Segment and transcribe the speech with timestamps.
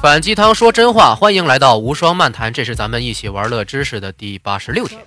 [0.00, 5.00] 反鸡汤说真话，欢迎来到无双漫谈，这是咱们一起玩乐知识的第八十六天。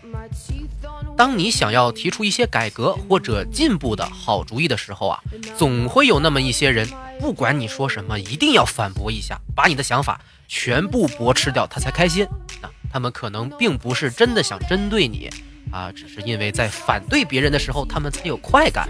[1.17, 5.19] 当你想要提出一些改革或者进步的好主意的时候啊，
[5.57, 6.87] 总会有那么一些人，
[7.19, 12.25] 不管你说什么，一定要反驳一下，把你的想法全部驳斥掉，他才开心。
[12.61, 15.29] 啊，他们可能并不是真的想针对你
[15.71, 18.89] 啊，只是因为在反对别人的时候，他们才有快感。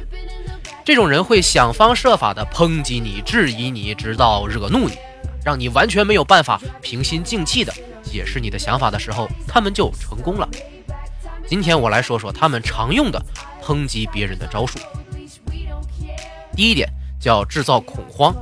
[0.84, 4.97] 这种人会想方设法的抨击你、质疑你，直到惹怒你，
[5.46, 7.71] 让你完全没有办法平心静气的
[8.04, 10.50] 解释你的想法的时候，他们就成功了。
[11.47, 13.21] 今天我来说说他们常用的
[13.64, 14.79] 抨击别人的招数。
[16.55, 18.36] 第一点叫制造恐慌。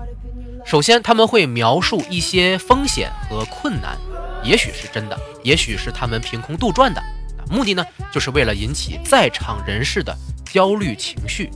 [0.65, 3.97] 首先，他们会描述一些风险和困难，
[4.43, 7.03] 也许是真的，也许是他们凭空杜撰的。
[7.49, 10.15] 目的呢，就是为了引起在场人士的
[10.45, 11.49] 焦虑情绪。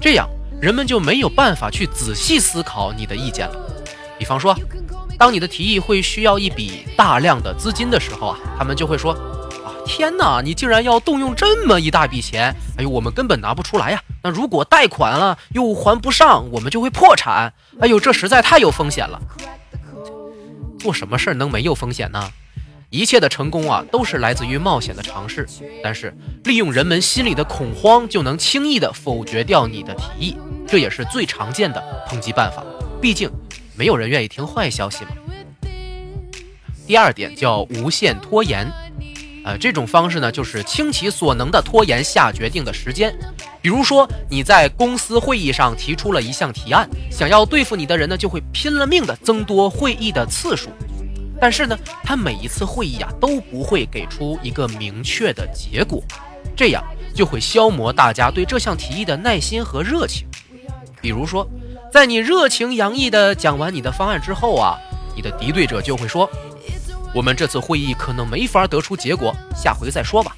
[0.00, 0.28] 这样，
[0.60, 3.56] 人们就没有办法去仔细思考你的意见了。
[4.18, 4.54] 比方说，
[5.18, 9.12] 当你的提议会需要一笔大量的资金的时候啊，他们就会说
[9.64, 12.54] ：“啊，天哪，你竟然要动用这么一大笔钱！
[12.76, 14.02] 哎呦，我们根本拿不出来呀。
[14.22, 17.52] 那如果贷款了又还不上，我们就会破产。
[17.80, 19.20] 哎呦，这实在太有风险了。
[20.78, 22.30] 做什么事儿能没有风险呢？”
[22.94, 25.44] 一切的成功啊，都是来自于冒险的尝试。
[25.82, 32.64] 但是，利用人们心里的恐慌，就能轻易的否决掉你的提议，这也是最常见的抨击办法。
[33.02, 33.28] 毕竟，
[33.74, 35.10] 没有人愿意听坏消息嘛。
[36.86, 38.70] 第二点叫无限拖延，
[39.44, 43.12] 呃，这种方式呢，就是倾其所能的拖延下决定的时间。
[43.60, 50.68] 比如说，你在公司会议上提出了一项提案，想要对付你的人呢，就会拼了命的增多会议的次数。
[51.40, 56.02] 但是呢，他每一次会议啊都不会给出一个明确的结果，
[56.56, 56.82] 这样
[57.14, 60.26] 就会消磨大家对这项提议的耐心和热情。
[61.00, 61.46] 比如说，
[61.92, 64.78] 在你热情洋溢地讲完你的方案之后啊，
[65.14, 66.30] 你的敌对者就会说
[67.14, 70.36] ：“我们这次会议可能没法得出结果，下回再说吧。”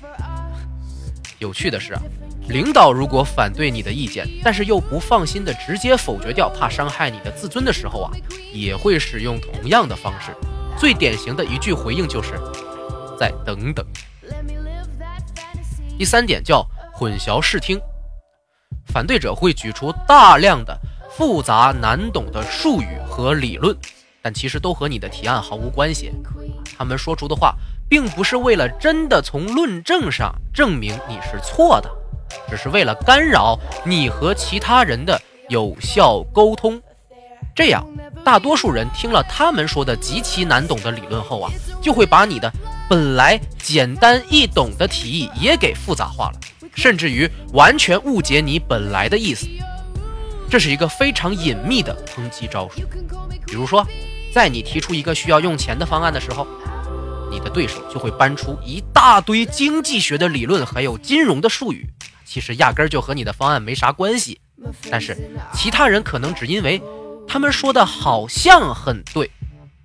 [1.39, 2.03] 有趣的是啊，
[2.49, 8.11] 领导如果反对你的意见，但是又不放心的直接否决掉，怕伤害你的自尊的时候啊，
[8.53, 10.33] 也会使用同样的方式。
[10.79, 12.39] 最典型的一句回应就是
[13.19, 13.85] “再等等”。
[15.99, 17.81] 第三点叫混淆视听，
[18.87, 20.79] 反对者会举出大量的
[21.11, 23.75] 复杂难懂的术语和理论，
[24.21, 26.13] 但其实都和你的提案毫无关系。
[26.77, 27.57] 他们说出的话，
[27.89, 31.91] 并不是为了真的从论证上证明你是错的，
[32.51, 36.79] 只是为了干扰你和其他人的有效沟通。
[37.55, 37.83] 这样。
[38.27, 41.49] 大多数人听了他们说的极其难懂的理论后啊，
[41.81, 42.53] 就会把你的
[42.91, 46.41] 本来简单易懂的提议也给复杂化了，
[46.75, 49.47] 甚至于完全误解你本来的意思。
[50.51, 52.81] 这是一个非常隐秘的抨击招数。
[53.47, 53.87] 比如说，
[54.35, 56.45] 在你提出一个需要用钱的方案的时候，
[57.31, 61.87] 你的对手就会搬出一大堆经济学的理论，还有金融的术语，
[62.25, 64.41] 其实压根儿就和你的方案没啥关系。
[64.91, 65.17] 但是
[65.55, 66.83] 其他人可能只因为。
[67.29, 69.31] 他们说的好像很对，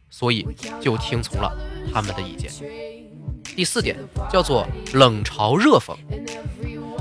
[0.09, 0.45] 所以
[0.79, 1.51] 就听从了
[1.93, 2.51] 他们的意见。
[3.55, 3.97] 第四点
[4.31, 5.95] 叫做冷嘲热讽，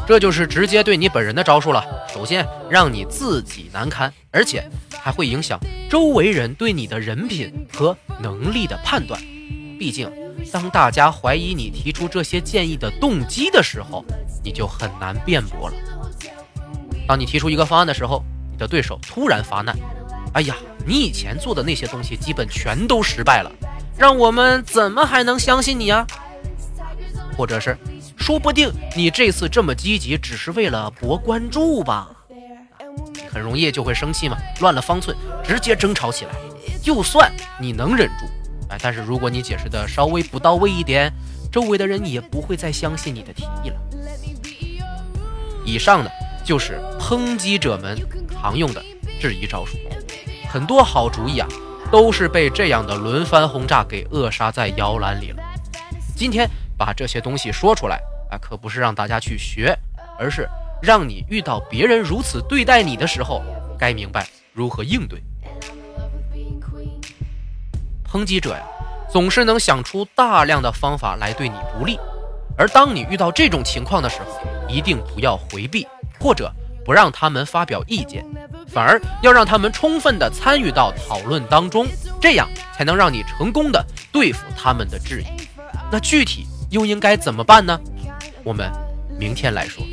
[0.06, 1.84] 这就是直接对你本人的招数了。
[2.12, 4.69] 首先让你自己难堪，而且
[5.01, 9.21] 还会影响周围人对你的人品和能力的判断。
[9.78, 10.11] 毕竟，
[10.53, 14.05] 当大家怀疑你提出这些建议的动机的时候，
[14.43, 15.77] 你就很难辩驳了。
[17.07, 19.77] 当你提出一个方案的时候，你的对手突然发难。
[20.32, 20.54] 哎呀，
[20.86, 23.50] 你以前做的那些东西基本全都失败了，
[23.96, 26.06] 让我们怎么还能相信你啊？
[27.36, 27.76] 或者是，
[28.16, 32.08] 说不定你这次这么积极只是为了博关注吧？
[33.32, 36.32] 很容易就会生气嘛，乱了方寸，直接争吵起来。
[36.82, 37.30] 就算
[37.60, 38.26] 你能忍住，
[38.68, 41.12] 哎，但是如果你解释的稍微不到位一点，
[41.50, 43.76] 周围的人也不会再相信你的提议了。
[45.64, 46.10] 以上呢，
[46.44, 47.98] 就是抨击者们
[48.30, 48.82] 常用的
[49.20, 49.76] 质疑招数。
[50.53, 51.47] 很多好主意啊，
[51.93, 55.41] 都是被这样的轮番轰炸给扼杀在摇篮里了。
[56.16, 58.01] 今天把这些东西说出来
[58.33, 59.78] 啊，可不是让大家去学，
[60.19, 60.48] 而是
[60.83, 63.41] 让你遇到别人如此对待你的时候，
[63.78, 65.22] 该明白如何应对。
[68.04, 68.66] 抨击者呀，
[69.09, 71.97] 总是能想出大量的方法来对你不利，
[72.59, 74.27] 而当你遇到这种情况的时候，
[74.69, 75.86] 一定不要回避，
[76.19, 76.53] 或者
[76.84, 78.27] 不让他们发表意见。
[78.72, 81.87] 反而要让他们充分的参与到讨论当中，
[82.21, 85.27] 这样才能让你成功的对付他们的质疑。
[85.91, 87.78] 那具体又应该怎么办呢？
[88.45, 88.71] 我们
[89.19, 89.84] 明天来说。